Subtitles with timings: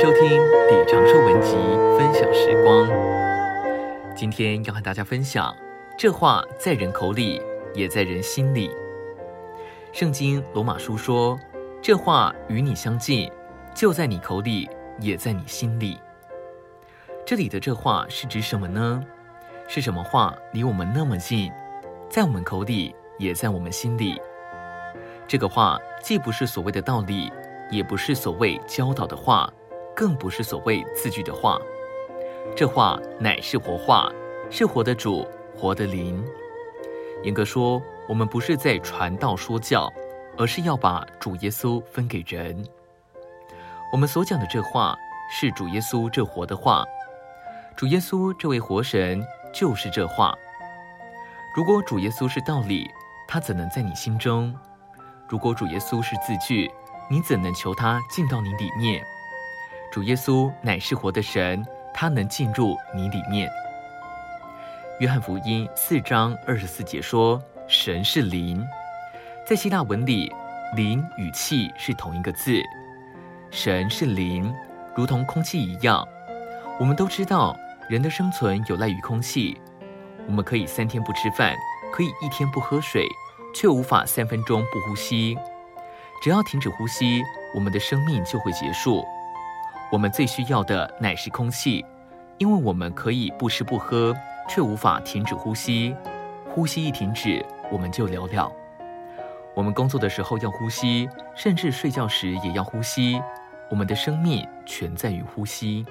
[0.00, 0.40] 收听
[0.70, 1.56] 李长寿文集，
[1.98, 2.88] 分享时光。
[4.14, 5.52] 今天要和大家分享，
[5.98, 7.42] 这话在人口里，
[7.74, 8.70] 也在人心里。
[9.92, 11.36] 圣经罗马书说，
[11.82, 13.28] 这话与你相近，
[13.74, 14.70] 就在你口里，
[15.00, 15.98] 也在你心里。
[17.26, 19.04] 这里的这话是指什么呢？
[19.66, 21.50] 是什么话离我们那么近，
[22.08, 24.14] 在我们口里，也在我们心里？
[25.26, 27.32] 这个话既不是所谓的道理，
[27.68, 29.52] 也不是所谓教导的话，
[29.98, 31.60] 更不是所谓字句的话。
[32.54, 34.08] 这话乃是活话，
[34.48, 36.24] 是活的主，活的灵。
[37.24, 39.92] 严格说，我们不是在传道说教，
[40.36, 42.64] 而是要把主耶稣分给人。
[43.92, 44.96] 我们所讲的这话，
[45.32, 46.84] 是主耶稣这活的话。
[47.76, 49.20] 主耶稣这位活神，
[49.52, 50.32] 就是这话。
[51.56, 52.88] 如果主耶稣是道理，
[53.26, 54.54] 他怎能在你心中？
[55.28, 56.70] 如果主耶稣是字句，
[57.10, 59.04] 你怎能求他进到你里面？
[59.90, 63.50] 主耶稣乃是活的神，他能进入你里面。
[65.00, 68.64] 约翰福音四章二十四节说：“神是灵。”
[69.46, 70.32] 在希腊文里
[70.76, 72.60] ，“灵”与“气”是同一个字。
[73.50, 74.54] 神是灵，
[74.94, 76.06] 如同空气一样。
[76.78, 77.56] 我们都知道，
[77.88, 79.58] 人的生存有赖于空气。
[80.26, 81.54] 我们可以三天不吃饭，
[81.92, 83.06] 可以一天不喝水。
[83.54, 85.36] 却无法三分钟不呼吸。
[86.22, 87.22] 只要停止呼吸，
[87.54, 89.02] 我们的生命就会结束。
[89.90, 91.84] 我们最需要的乃是空气，
[92.36, 94.14] 因为我们可以不吃不喝，
[94.48, 95.94] 却无法停止呼吸。
[96.50, 98.52] 呼吸一停止，我们就了了。
[99.54, 103.20] 我们工作的时候要呼吸，甚至睡觉时也要呼吸。
[103.70, 105.84] 我们的生命全在于呼吸。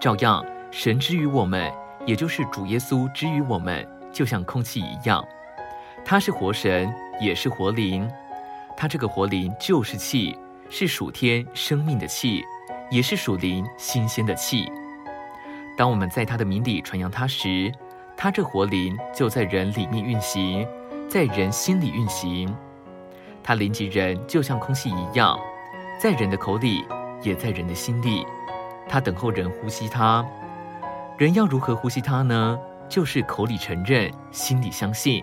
[0.00, 1.72] 照样，神之于我们，
[2.06, 5.24] 也就是主耶稣之于我们，就像空气一样。
[6.04, 8.10] 他是活神，也是活灵。
[8.76, 10.36] 他这个活灵就是气，
[10.68, 12.44] 是属天生命的气，
[12.94, 14.70] 也是属灵新鲜的气。
[15.76, 17.72] 当我们在他的名里传扬他时，
[18.16, 20.64] 他这活灵就在人里面运行，
[21.08, 22.56] 在人心里运行。
[23.42, 25.36] 他临及人，就像空气一样，
[26.00, 26.84] 在人的口里，
[27.20, 28.24] 也在人的心里。
[28.88, 30.24] 他等候人呼吸他。
[31.18, 32.56] 人要如何呼吸他呢？
[32.88, 35.20] 就是口里承认，心里相信。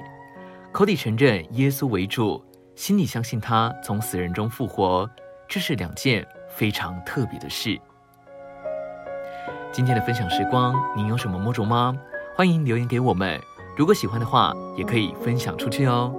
[0.73, 2.43] 口里承认耶稣为主，
[2.75, 5.09] 心里相信他从死人中复活，
[5.47, 7.79] 这是两件非常特别的事。
[9.72, 11.97] 今天的分享时光，您有什么摸着吗？
[12.35, 13.39] 欢迎留言给我们。
[13.78, 16.13] 如果喜欢的话，也可以分享出去哦。